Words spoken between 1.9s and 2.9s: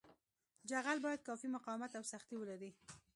او سختي ولري